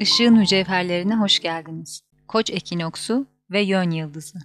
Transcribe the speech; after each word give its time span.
Işığın 0.00 0.34
mücevherlerine 0.34 1.14
hoş 1.14 1.40
geldiniz. 1.40 2.02
Koç 2.28 2.50
ekinoksu 2.50 3.26
ve 3.50 3.60
yön 3.60 3.90
yıldızı. 3.90 4.38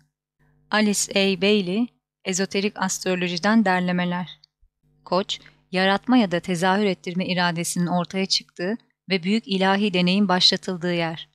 Alice 0.72 1.12
A. 1.12 1.42
Bailey, 1.42 1.88
Ezoterik 2.26 2.74
Astrolojiden 2.82 3.66
Derlemeler. 3.66 4.40
Koç, 5.06 5.40
yaratma 5.72 6.18
ya 6.18 6.32
da 6.32 6.40
tezahür 6.40 6.86
ettirme 6.86 7.26
iradesinin 7.26 7.88
ortaya 7.88 8.26
çıktığı 8.26 8.78
ve 9.10 9.24
büyük 9.24 9.48
ilahi 9.48 9.94
deneyin 9.94 10.28
başlatıldığı 10.28 10.94
yer. 10.94 11.30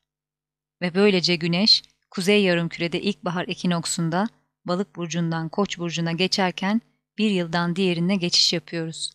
Ve 0.83 0.95
böylece 0.95 1.37
güneş, 1.37 1.83
kuzey 2.11 2.43
yarımkürede 2.43 3.01
ilkbahar 3.01 3.49
ekinoksunda 3.49 4.29
balık 4.65 4.97
burcundan 4.97 5.49
koç 5.49 5.79
burcuna 5.79 6.13
geçerken 6.13 6.81
bir 7.19 7.31
yıldan 7.31 7.77
diğerine 7.77 8.17
geçiş 8.17 8.53
yapıyoruz. 8.53 9.13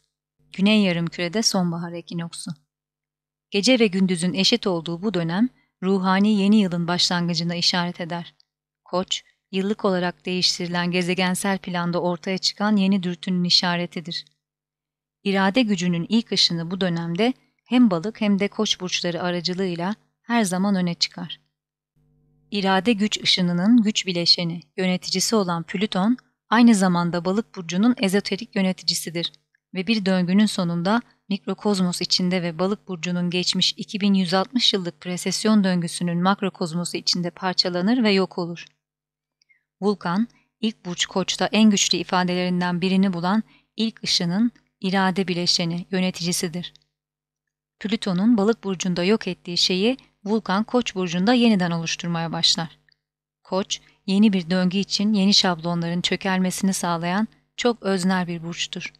Güney 0.53 0.81
yarımkürede 0.81 1.43
sonbahar 1.43 1.91
ekinoksu. 1.91 2.64
Gece 3.51 3.79
ve 3.79 3.87
gündüzün 3.87 4.33
eşit 4.33 4.67
olduğu 4.67 5.01
bu 5.01 5.13
dönem 5.13 5.49
ruhani 5.83 6.41
yeni 6.41 6.59
yılın 6.59 6.87
başlangıcına 6.87 7.55
işaret 7.55 8.01
eder. 8.01 8.35
Koç, 8.83 9.23
yıllık 9.51 9.85
olarak 9.85 10.25
değiştirilen 10.25 10.91
gezegensel 10.91 11.57
planda 11.57 12.01
ortaya 12.01 12.37
çıkan 12.37 12.75
yeni 12.75 13.03
dürtünün 13.03 13.43
işaretidir. 13.43 14.25
İrade 15.23 15.61
gücünün 15.61 16.05
ilk 16.09 16.31
ışını 16.31 16.71
bu 16.71 16.81
dönemde 16.81 17.33
hem 17.65 17.91
balık 17.91 18.21
hem 18.21 18.39
de 18.39 18.47
koç 18.47 18.79
burçları 18.79 19.21
aracılığıyla 19.21 19.95
her 20.21 20.43
zaman 20.43 20.75
öne 20.75 20.93
çıkar. 20.93 21.39
İrade 22.51 22.93
güç 22.93 23.23
ışınının 23.23 23.81
güç 23.81 24.07
bileşeni, 24.07 24.61
yöneticisi 24.77 25.35
olan 25.35 25.63
Plüton, 25.63 26.17
aynı 26.49 26.75
zamanda 26.75 27.25
balık 27.25 27.55
burcunun 27.55 27.95
ezoterik 27.97 28.55
yöneticisidir 28.55 29.31
ve 29.73 29.87
bir 29.87 30.05
döngünün 30.05 30.45
sonunda 30.45 31.01
mikrokozmos 31.29 32.01
içinde 32.01 32.43
ve 32.43 32.59
balık 32.59 32.87
burcunun 32.87 33.29
geçmiş 33.29 33.73
2160 33.77 34.73
yıllık 34.73 35.01
presesyon 35.01 35.63
döngüsünün 35.63 36.23
makrokozmosu 36.23 36.97
içinde 36.97 37.29
parçalanır 37.29 38.03
ve 38.03 38.11
yok 38.11 38.37
olur. 38.37 38.65
Vulkan, 39.81 40.27
ilk 40.61 40.85
burç 40.85 41.05
koçta 41.05 41.49
en 41.51 41.69
güçlü 41.69 41.97
ifadelerinden 41.97 42.81
birini 42.81 43.13
bulan 43.13 43.43
ilk 43.75 44.03
ışının 44.03 44.51
irade 44.81 45.27
bileşeni, 45.27 45.85
yöneticisidir. 45.91 46.73
Plüton'un 47.79 48.37
balık 48.37 48.63
burcunda 48.63 49.03
yok 49.03 49.27
ettiği 49.27 49.57
şeyi 49.57 49.97
Vulkan 50.25 50.63
koç 50.63 50.95
burcunda 50.95 51.33
yeniden 51.33 51.71
oluşturmaya 51.71 52.31
başlar. 52.31 52.79
Koç, 53.43 53.81
yeni 54.05 54.33
bir 54.33 54.49
döngü 54.49 54.77
için 54.77 55.13
yeni 55.13 55.33
şablonların 55.33 56.01
çökelmesini 56.01 56.73
sağlayan 56.73 57.27
çok 57.57 57.83
öznel 57.83 58.27
bir 58.27 58.43
burçtur. 58.43 58.93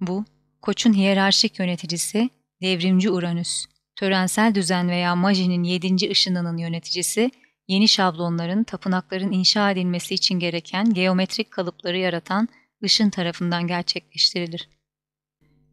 Bu, 0.00 0.24
Koç'un 0.62 0.92
hiyerarşik 0.92 1.58
yöneticisi 1.58 2.30
devrimci 2.62 3.10
Uranüs, 3.10 3.64
törensel 3.96 4.54
düzen 4.54 4.88
veya 4.88 5.16
majinin 5.16 5.62
yedinci 5.62 6.10
ışınının 6.10 6.56
yöneticisi, 6.56 7.30
yeni 7.68 7.88
şablonların, 7.88 8.64
tapınakların 8.64 9.32
inşa 9.32 9.70
edilmesi 9.70 10.14
için 10.14 10.38
gereken 10.38 10.94
geometrik 10.94 11.50
kalıpları 11.50 11.98
yaratan 11.98 12.48
ışın 12.84 13.10
tarafından 13.10 13.66
gerçekleştirilir. 13.66 14.68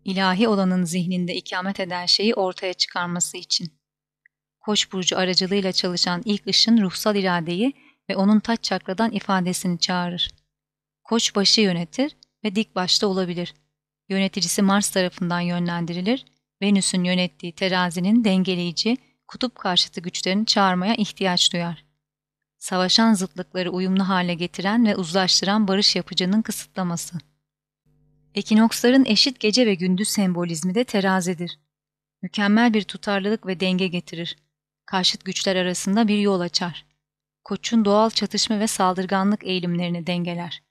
İlahi 0.05 0.47
olanın 0.47 0.83
zihninde 0.83 1.35
ikamet 1.35 1.79
eden 1.79 2.05
şeyi 2.05 2.33
ortaya 2.33 2.73
çıkarması 2.73 3.37
için. 3.37 3.67
Koç 4.59 4.91
burcu 4.91 5.17
aracılığıyla 5.17 5.71
çalışan 5.71 6.21
ilk 6.25 6.47
ışın 6.47 6.81
ruhsal 6.81 7.15
iradeyi 7.15 7.73
ve 8.09 8.15
onun 8.15 8.39
taç 8.39 8.63
çakradan 8.63 9.11
ifadesini 9.11 9.79
çağırır. 9.79 10.29
Koç 11.03 11.35
başı 11.35 11.61
yönetir 11.61 12.17
ve 12.43 12.55
dik 12.55 12.75
başta 12.75 13.07
olabilir 13.07 13.53
yöneticisi 14.09 14.61
Mars 14.61 14.89
tarafından 14.89 15.39
yönlendirilir, 15.39 16.25
Venüs'ün 16.61 17.03
yönettiği 17.03 17.51
terazinin 17.51 18.23
dengeleyici, 18.23 18.97
kutup 19.27 19.55
karşıtı 19.55 20.01
güçlerini 20.01 20.45
çağırmaya 20.45 20.95
ihtiyaç 20.95 21.53
duyar. 21.53 21.85
Savaşan 22.57 23.13
zıtlıkları 23.13 23.71
uyumlu 23.71 24.09
hale 24.09 24.33
getiren 24.33 24.85
ve 24.85 24.95
uzlaştıran 24.95 25.67
barış 25.67 25.95
yapıcının 25.95 26.41
kısıtlaması. 26.41 27.17
Ekinoksların 28.35 29.05
eşit 29.05 29.39
gece 29.39 29.65
ve 29.65 29.75
gündüz 29.75 30.07
sembolizmi 30.07 30.75
de 30.75 30.83
terazidir. 30.83 31.59
Mükemmel 32.21 32.73
bir 32.73 32.83
tutarlılık 32.83 33.45
ve 33.47 33.59
denge 33.59 33.87
getirir. 33.87 34.37
Karşıt 34.85 35.25
güçler 35.25 35.55
arasında 35.55 36.07
bir 36.07 36.17
yol 36.17 36.39
açar. 36.39 36.85
Koç'un 37.43 37.85
doğal 37.85 38.09
çatışma 38.09 38.59
ve 38.59 38.67
saldırganlık 38.67 39.43
eğilimlerini 39.43 40.07
dengeler. 40.07 40.63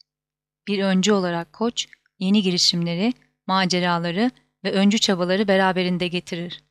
Bir 0.69 0.83
öncü 0.83 1.13
olarak 1.13 1.53
koç, 1.53 1.89
yeni 2.19 2.43
girişimleri, 2.43 3.13
maceraları 3.49 4.31
ve 4.65 4.73
öncü 4.73 4.99
çabaları 4.99 5.49
beraberinde 5.49 6.09
getirir. 6.09 6.65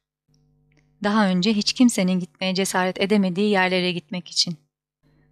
Daha 1.04 1.28
önce 1.28 1.54
hiç 1.54 1.74
kimsenin 1.74 2.20
gitmeye 2.20 2.56
cesaret 2.56 3.02
edemediği 3.02 3.50
yerlere 3.50 3.92
gitmek 3.92 4.28
için. 4.28 4.58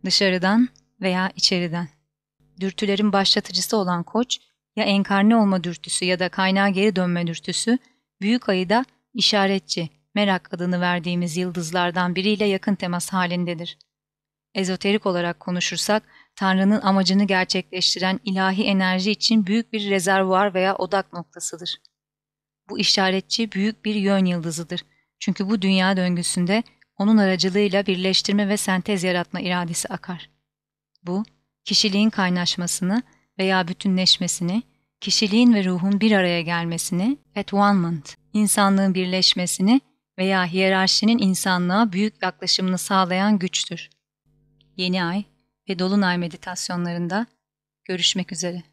Dışarıdan 0.06 0.70
veya 1.02 1.32
içeriden. 1.36 1.88
Dürtülerin 2.60 3.14
başlatıcısı 3.14 3.78
olan 3.78 4.04
koç, 4.04 4.40
ya 4.76 4.84
enkarne 4.84 5.36
olma 5.36 5.64
dürtüsü 5.64 6.06
ya 6.06 6.20
da 6.20 6.30
kaynağa 6.30 6.70
geri 6.70 6.96
dönme 6.96 7.28
dürtüsü, 7.28 7.78
büyük 8.22 8.50
ayıda 8.50 8.86
işaretçi, 9.14 9.90
merak 10.16 10.54
adını 10.54 10.82
verdiğimiz 10.82 11.38
yıldızlardan 11.38 12.16
biriyle 12.16 12.46
yakın 12.46 12.76
temas 12.76 13.10
halindedir. 13.10 13.78
Ezoterik 14.56 15.06
olarak 15.06 15.40
konuşursak, 15.40 16.04
Tanrı'nın 16.36 16.82
amacını 16.82 17.24
gerçekleştiren 17.24 18.20
ilahi 18.24 18.64
enerji 18.64 19.12
için 19.12 19.46
büyük 19.46 19.74
bir 19.74 19.90
rezervuar 19.90 20.54
veya 20.54 20.76
odak 20.76 21.14
noktasıdır. 21.14 21.78
Bu 22.70 22.80
işaretçi 22.80 23.52
büyük 23.52 23.86
bir 23.86 23.96
yön 23.96 24.26
yıldızıdır. 24.26 24.86
Çünkü 25.20 25.50
bu 25.50 25.62
dünya 25.62 25.98
döngüsünde 25.98 26.64
onun 26.98 27.18
aracılığıyla 27.18 27.86
birleştirme 27.86 28.50
ve 28.50 28.58
sentez 28.58 29.04
yaratma 29.04 29.42
iradesi 29.42 29.88
akar. 29.88 30.30
Bu, 31.04 31.24
kişiliğin 31.64 32.10
kaynaşmasını 32.10 33.04
veya 33.40 33.68
bütünleşmesini, 33.68 34.64
kişiliğin 35.02 35.54
ve 35.54 35.66
ruhun 35.66 36.02
bir 36.02 36.12
araya 36.12 36.42
gelmesini, 36.42 37.18
at 37.36 37.54
one-ment, 37.54 38.16
insanlığın 38.34 38.94
birleşmesini 38.94 39.82
veya 40.18 40.46
hiyerarşinin 40.46 41.18
insanlığa 41.18 41.92
büyük 41.92 42.24
yaklaşımını 42.24 42.78
sağlayan 42.78 43.40
güçtür. 43.40 43.90
Yeni 44.78 45.04
ay 45.04 45.24
ve 45.70 45.80
dolunay 45.80 46.18
meditasyonlarında 46.18 47.26
görüşmek 47.86 48.32
üzere. 48.32 48.64